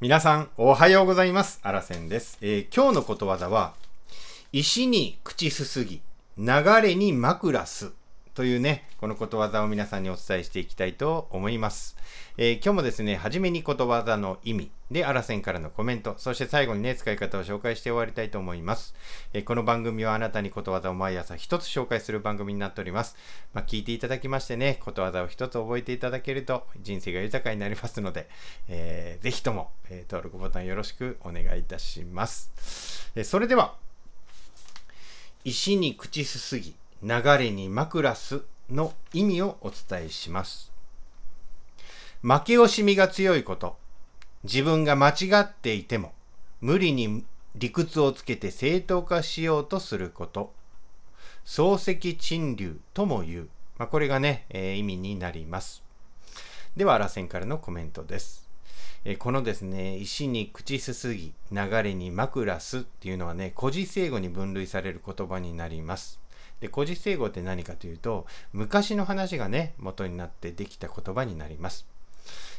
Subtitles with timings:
[0.00, 1.60] 皆さん、おはようございます。
[1.62, 2.38] あらせんです。
[2.40, 3.74] えー今日のことわざは、
[4.50, 6.00] 石に口すすぎ、
[6.38, 6.46] 流
[6.82, 7.92] れに枕す。
[8.34, 11.96] というね、このことわざを皆さんにお伝えしていきたいと思います。
[12.38, 18.94] えー今日もですね、はじめにことわざの意味で、あらせんからのコメント、そして最後にね、使い方を紹介して終わりたいと思います。
[19.32, 23.16] えーこの番組はあなたにことわざを毎朝一つ紹介する番組になっております。
[23.52, 28.28] まあ、聞いていただきましてね、ことわざを一つ覚えていただけると人生が豊かになりますので、
[28.68, 33.10] えーぜひとも、えー登録ボタンよろしくお願いいたします。
[33.16, 33.74] えーそれでは、
[35.42, 40.70] 石に口すすぎ、流れに枕すの意味をお伝えします。
[42.22, 43.76] 負け惜しみが強いこと、
[44.44, 46.12] 自分が間違っていても、
[46.60, 47.24] 無理に
[47.56, 50.52] 理屈をつけて正当化しようとすること、
[51.46, 53.48] 漱石陳流とも言う。
[53.78, 55.82] まあ、これがね、えー意味になります。
[56.76, 58.46] では、あらせんからのコメントです。
[59.04, 66.20] えーこのですね、石に口すすぎ、流れに枕すっていうのはね、古事成語に分類される言葉になります。
[66.60, 71.86] で、古事成語って何かというと、昔の話がね、元になってできた言葉になります。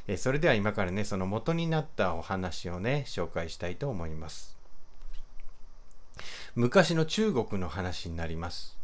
[0.07, 4.57] えそれでは今からね、その元になったお話をね、紹介したいと思います。
[6.55, 8.77] 昔の中国の話になります。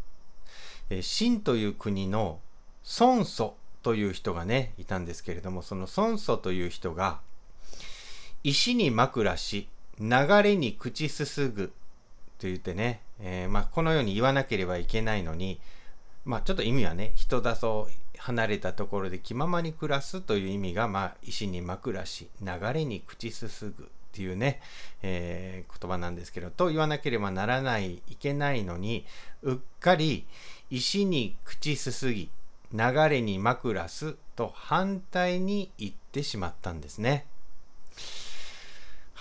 [0.89, 2.39] えーという国の
[2.99, 7.19] 孫祖という人がね、いたんですけれども、その孫祖という人が、
[8.43, 9.67] 石に枕し、
[9.99, 11.73] 流れに口すすぐと
[12.47, 15.59] 言ってね、えーまあ、このように言わなければいけないのに、
[16.25, 24.61] まあ、ちょっと意味はね、人だそう離れたところで気ままに暮らすという意味が、まあ、石に枕し、流れに口すすぐっていうね、
[25.01, 29.05] えー言葉なんですけど、と言わなければならない、いけないのに、
[29.43, 30.25] うっかり
[30.69, 32.29] 石に口すすぎ、
[32.73, 37.25] 流れに枕すと反対に言ってしまったんですね。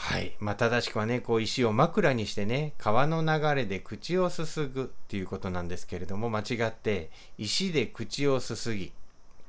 [0.06, 0.36] はい。
[0.38, 8.92] まあ、正しくはね、こう石を枕にしてね、川の流れで口をすすぐっていうことなんですけれども、間違って、石で口をすすぎ、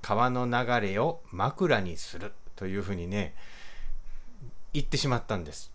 [0.01, 3.35] 川の流れを枕にするというふうにね、
[4.73, 5.72] 言ってしまったんです。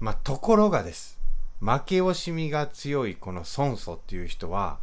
[0.00, 1.18] まあ、ところがです。
[1.60, 4.78] 負け惜しみが強いこの孫祖っていう人は、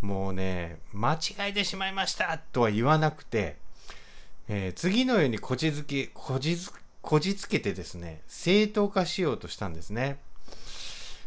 [0.00, 3.56] もうね、間違えてしまいましたとは言わなくて、
[4.46, 6.72] えー次のようにこじつけ、こじつ、
[7.06, 10.18] こじつけてですね、正当化しようとしたんですね。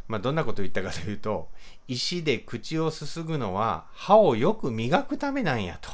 [0.09, 1.47] まあ、どんなことを言ったかというと、
[1.87, 5.89] 石で口をすすぐのは歯をよく磨くためなんやと。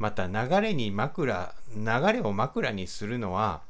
[0.00, 3.62] また流れに枕、流れを枕にするのは、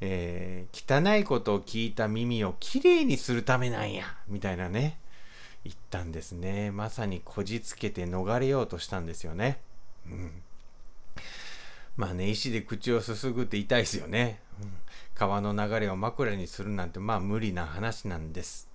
[0.00, 4.98] えー汚いことを聞いた耳をきれいにするためなんや、みたいなね、
[5.62, 6.72] 言ったんですね。
[6.72, 9.60] まさにこじつけて逃れようとしたんですよね。
[10.06, 10.42] うん。
[11.96, 14.40] まあね、石で口をすすぐって痛いですよね。
[14.60, 14.72] うん
[15.14, 18.68] 川の流れを枕にするなんて、まあ無理な話なんです。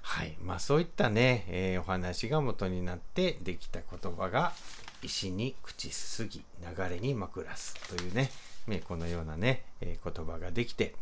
[0.00, 0.36] はい。
[0.40, 4.54] まあそういったね、えーお話が元になってできた言葉が、
[5.02, 8.30] 石に口すすぎ、流れに枕すというね、
[8.66, 10.94] ねこのようなね、えー言葉ができて、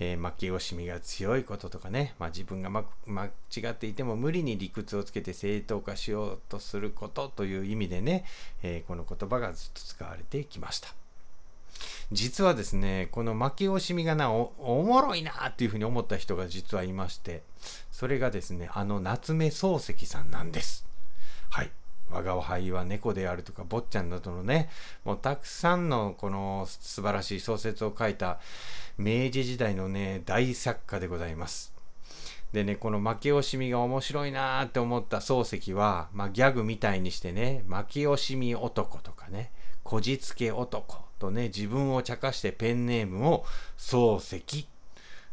[0.00, 3.30] えー負け惜しみが強いこととかね、まあ、自分がま間違
[3.68, 8.24] っていても無理に理屈をつけて正当化しようとすることという意味でね、
[8.62, 10.88] えーこの言葉がずっと使われてきました。
[12.12, 17.42] 実はですね、この負け惜しみがなお、おもろいなっていうふうに思った人が実はいまして、
[17.92, 20.89] それがですね、あの夏目漱石さんなんです。
[22.20, 22.30] はい。
[22.30, 24.68] 我が輩は猫であるとか、坊ちゃんなどのね、
[25.04, 28.38] もうたくさんのこの素晴らしい小説を書いた
[28.98, 31.72] 明治時代のね、大作家でございます。
[32.52, 39.52] でね、この負け惜しみが面白いなーって思った漱石は、まあギャグみたいにしてね、負け惜しみ男とかね、
[39.84, 43.44] こじつけ男とね、自分を茶化してペンネームを
[43.78, 44.66] 漱石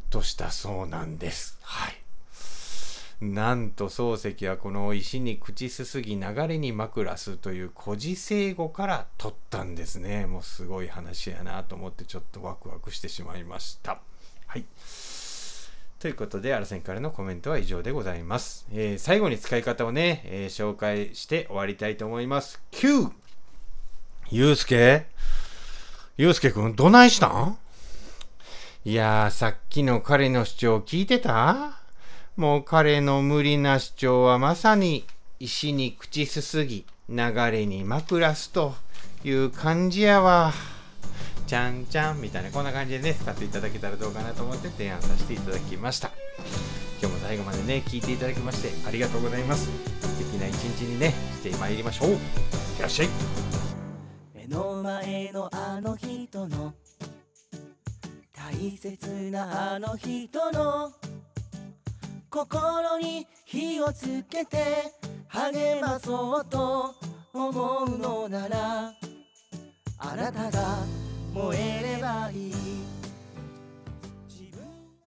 [0.10, 1.58] としたそうなんです。
[1.62, 2.07] はい。
[3.20, 10.28] なんと漱石はこの石に口すすぎ流れに枕すという古事成語から取ったんですね。
[10.28, 14.00] もうすごい話やなと思ってちょっとワクワクしてしまいました。
[14.46, 14.66] はい。
[16.00, 18.68] ということで、アラセンからのコメントは以上でございます。
[18.72, 22.62] えー最後に使い方をね、えー紹介して終わりたいと思います。
[22.72, 23.10] 9!
[24.30, 25.08] ゆうすけ
[26.18, 27.58] ゆうすけくん、どないしたん？
[28.86, 31.80] いやー、さっきの彼の主張聞いてた？
[32.38, 35.06] もう彼の無理な主張はまさに
[35.40, 38.76] 石に口すすぎ、流れに枕すと
[39.24, 40.54] いう感じやわ。
[41.48, 46.12] ちゃんちゃんみたいなこんな感じでね、使っていただけたらどうかなと思って提案させていただきました。
[47.02, 49.66] 今日も最後までね、聞いていただきましてありがとうございます。
[50.00, 52.10] 素敵な一日にね、してまいりましょう。
[52.12, 52.18] いっ
[52.76, 53.10] てらっしゃい。
[54.36, 56.76] 目の前のあの人の
[58.32, 60.92] 大切なあの人の
[62.30, 64.58] 心に火をつけて
[65.30, 66.94] 励まそうと
[67.34, 68.94] 思うのなら
[70.00, 70.80] あなたが
[71.34, 72.87] 燃えればいい。